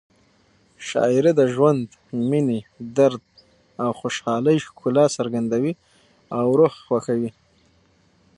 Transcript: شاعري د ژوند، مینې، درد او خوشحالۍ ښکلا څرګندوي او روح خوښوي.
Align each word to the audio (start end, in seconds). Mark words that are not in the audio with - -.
شاعري 0.87 1.31
د 1.39 1.41
ژوند، 1.53 1.83
مینې، 2.29 2.59
درد 2.97 3.21
او 3.83 3.89
خوشحالۍ 3.99 4.57
ښکلا 4.65 5.05
څرګندوي 5.17 5.73
او 6.37 6.45
روح 6.59 6.73
خوښوي. 6.85 7.31